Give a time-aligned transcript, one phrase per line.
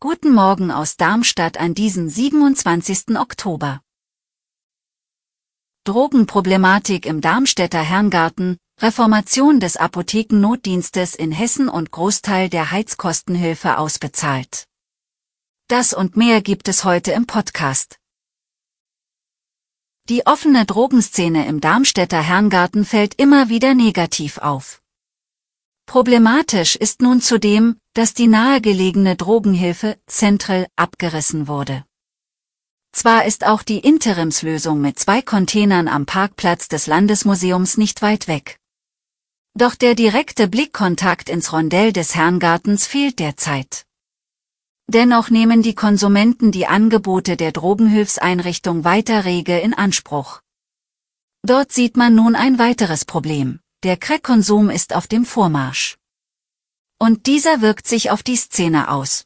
[0.00, 3.18] Guten Morgen aus Darmstadt an diesem 27.
[3.18, 3.82] Oktober.
[5.84, 14.66] Drogenproblematik im Darmstädter Herrngarten, Reformation des Apothekennotdienstes in Hessen und Großteil der Heizkostenhilfe ausbezahlt.
[15.68, 17.98] Das und mehr gibt es heute im Podcast.
[20.08, 24.81] Die offene Drogenszene im Darmstädter Herrngarten fällt immer wieder negativ auf.
[25.92, 31.84] Problematisch ist nun zudem, dass die nahegelegene Drogenhilfe Central abgerissen wurde.
[32.92, 38.56] Zwar ist auch die Interimslösung mit zwei Containern am Parkplatz des Landesmuseums nicht weit weg.
[39.52, 43.84] Doch der direkte Blickkontakt ins Rondell des Herrngartens fehlt derzeit.
[44.86, 50.40] Dennoch nehmen die Konsumenten die Angebote der Drogenhilfseinrichtung weiter rege in Anspruch.
[51.42, 53.61] Dort sieht man nun ein weiteres Problem.
[53.82, 55.96] Der Crack-Konsum ist auf dem Vormarsch.
[56.98, 59.24] Und dieser wirkt sich auf die Szene aus.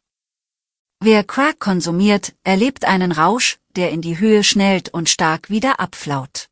[1.00, 6.48] Wer Crack konsumiert, erlebt einen Rausch, der in die Höhe schnellt und stark wieder abflaut.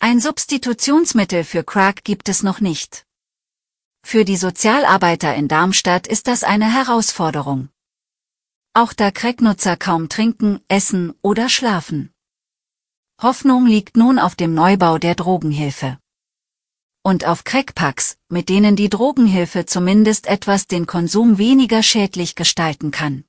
[0.00, 3.06] Ein Substitutionsmittel für Crack gibt es noch nicht.
[4.04, 7.70] Für die Sozialarbeiter in Darmstadt ist das eine Herausforderung
[8.76, 12.12] auch da Cracknutzer kaum trinken, essen oder schlafen.
[13.22, 15.98] Hoffnung liegt nun auf dem Neubau der Drogenhilfe.
[17.06, 23.22] Und auf Crackpacks, mit denen die Drogenhilfe zumindest etwas den Konsum weniger schädlich gestalten kann.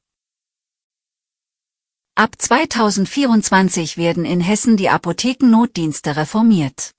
[2.15, 6.93] Ab 2024 werden in Hessen die Apothekennotdienste reformiert.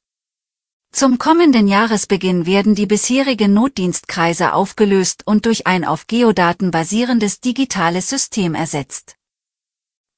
[0.93, 8.09] Zum kommenden Jahresbeginn werden die bisherigen Notdienstkreise aufgelöst und durch ein auf Geodaten basierendes digitales
[8.09, 9.17] System ersetzt.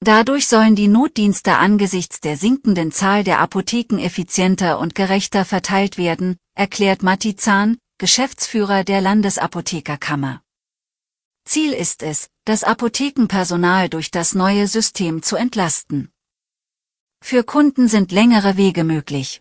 [0.03, 6.37] Dadurch sollen die Notdienste angesichts der sinkenden Zahl der Apotheken effizienter und gerechter verteilt werden,
[6.60, 10.43] erklärt Matti Zahn, Geschäftsführer der Landesapothekerkammer.
[11.47, 16.10] Ziel ist es, das Apothekenpersonal durch das neue System zu entlasten.
[17.25, 19.41] Für Kunden sind längere Wege möglich.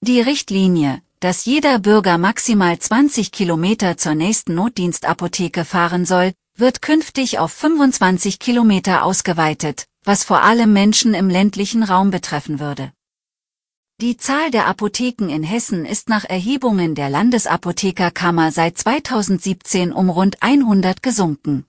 [0.00, 7.38] Die Richtlinie, dass jeder Bürger maximal 20 Kilometer zur nächsten Notdienstapotheke fahren soll, wird künftig
[7.38, 12.92] auf 25 Kilometer ausgeweitet, was vor allem Menschen im ländlichen Raum betreffen würde.
[14.00, 20.40] Die Zahl der Apotheken in Hessen ist nach Erhebungen der Landesapothekerkammer seit 2017 um rund
[20.40, 21.66] 100 gesunken.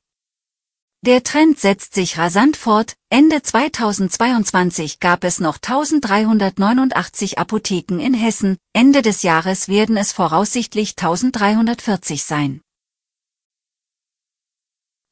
[1.02, 8.58] Der Trend setzt sich rasant fort, Ende 2022 gab es noch 1389 Apotheken in Hessen,
[8.74, 12.62] Ende des Jahres werden es voraussichtlich 1340 sein.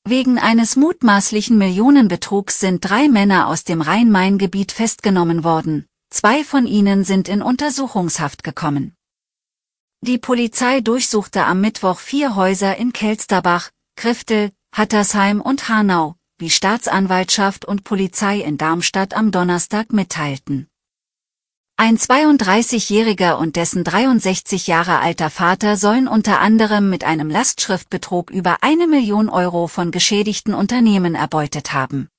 [0.08, 7.04] Wegen eines mutmaßlichen Millionenbetrugs sind drei Männer aus dem Rhein-Main-Gebiet festgenommen worden, zwei von ihnen
[7.04, 8.96] sind in Untersuchungshaft gekommen.
[10.02, 17.66] Die Polizei durchsuchte am Mittwoch vier Häuser in Kelsterbach, Kriftel, Hattersheim und Hanau, wie Staatsanwaltschaft
[17.66, 20.68] und Polizei in Darmstadt am Donnerstag mitteilten.
[21.80, 28.64] Ein 32-jähriger und dessen 63 Jahre alter Vater sollen unter anderem mit einem Lastschriftbetrug über
[28.64, 32.10] eine Million Euro von geschädigten Unternehmen erbeutet haben.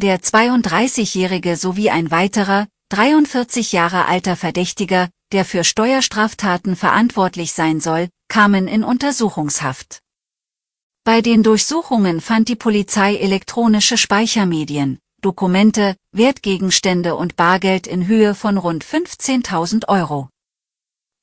[0.00, 8.08] Der 32-jährige sowie ein weiterer, 43 Jahre alter Verdächtiger, der für Steuerstraftaten verantwortlich sein soll,
[8.28, 9.98] kamen in Untersuchungshaft.
[11.02, 18.58] Bei den Durchsuchungen fand die Polizei elektronische Speichermedien, Dokumente, Wertgegenstände und Bargeld in Höhe von
[18.58, 20.28] rund 15.000 Euro.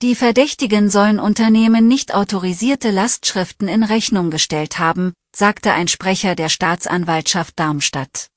[0.01, 6.49] Die Verdächtigen sollen Unternehmen nicht autorisierte Lastschriften in Rechnung gestellt haben, sagte ein Sprecher der
[6.49, 8.28] Staatsanwaltschaft Darmstadt.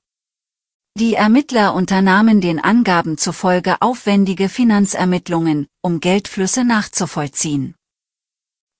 [0.97, 7.75] Die Ermittler unternahmen den Angaben zufolge aufwendige Finanzermittlungen, um Geldflüsse nachzuvollziehen.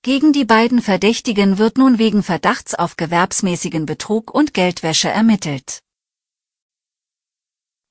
[0.00, 5.80] Gegen die beiden Verdächtigen wird nun wegen Verdachts auf gewerbsmäßigen Betrug und Geldwäsche ermittelt.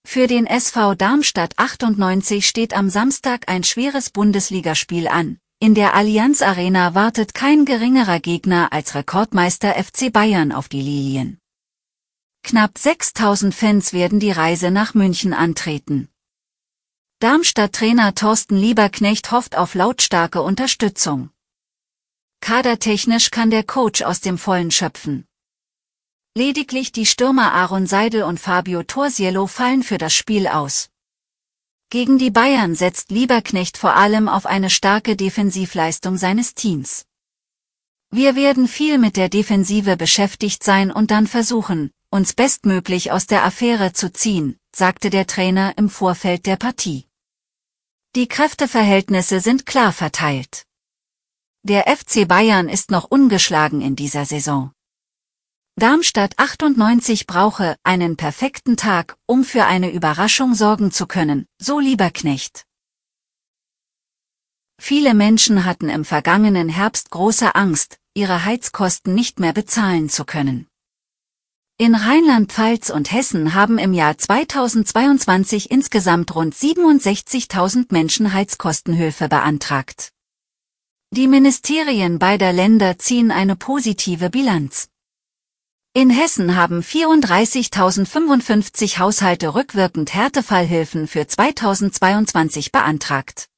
[0.07, 5.38] Für den SV Darmstadt 98 steht am Samstag ein schweres Bundesligaspiel an.
[5.60, 11.38] In der Allianz Arena wartet kein geringerer Gegner als Rekordmeister FC Bayern auf die Lilien.
[12.48, 16.10] Knapp 6000 Fans werden die Reise nach München antreten.
[17.18, 21.32] Darmstadt-Trainer Thorsten Lieberknecht hofft auf lautstarke Unterstützung.
[22.42, 25.26] Kadertechnisch kann der Coach aus dem Vollen schöpfen.
[26.36, 30.92] Lediglich die Stürmer Aaron Seidel und Fabio Torsiello fallen für das Spiel aus.
[31.90, 37.08] Gegen die Bayern setzt Lieberknecht vor allem auf eine starke Defensivleistung seines Teams.
[38.12, 43.44] Wir werden viel mit der Defensive beschäftigt sein und dann versuchen, uns bestmöglich aus der
[43.44, 47.08] Affäre zu ziehen, sagte der Trainer im Vorfeld der Partie.
[48.16, 50.66] Die Kräfteverhältnisse sind klar verteilt.
[51.64, 54.72] Der FC Bayern ist noch ungeschlagen in dieser Saison.
[55.78, 62.64] Darmstadt 98 brauche einen perfekten Tag, um für eine Überraschung sorgen zu können, so Lieberknecht.
[64.80, 70.68] Viele Menschen hatten im vergangenen Herbst große Angst, ihre Heizkosten nicht mehr bezahlen zu können.
[71.77, 80.13] In Rheinland-Pfalz und Hessen haben im Jahr 2022 insgesamt rund 67.000 Menschen Heizkostenhilfe beantragt.
[81.12, 84.88] Die Ministerien beider Länder ziehen eine positive Bilanz.
[85.94, 93.50] In Hessen haben 34.055 Haushalte rückwirkend Härtefallhilfen für 2022 beantragt.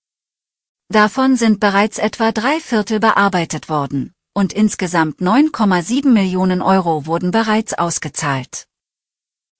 [0.89, 7.73] Davon sind bereits etwa drei Viertel bearbeitet worden und insgesamt 9,7 Millionen Euro wurden bereits
[7.73, 8.67] ausgezahlt.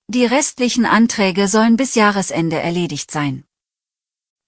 [0.06, 3.42] Die restlichen Anträge sollen bis Jahresende erledigt sein.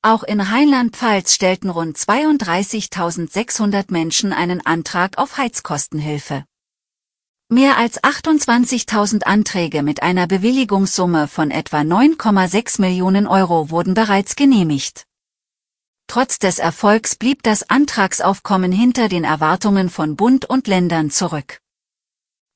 [0.02, 6.44] Auch in Rheinland-Pfalz stellten rund 32.600 Menschen einen Antrag auf Heizkostenhilfe.
[7.48, 15.06] Mehr als 28.000 Anträge mit einer Bewilligungssumme von etwa 9,6 Millionen Euro wurden bereits genehmigt.
[16.10, 21.60] Trotz des Erfolgs blieb das Antragsaufkommen hinter den Erwartungen von Bund und Ländern zurück.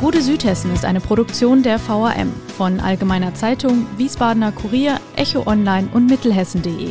[0.00, 6.06] Gute Südhessen ist eine Produktion der VRM von Allgemeiner Zeitung, Wiesbadener Kurier, Echo Online und
[6.06, 6.90] Mittelhessen.de.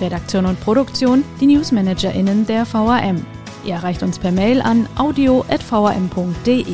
[0.00, 3.26] Redaktion und Produktion die NewsmanagerInnen der VRM.
[3.66, 6.64] Ihr erreicht uns per Mail an audio.vrm.de.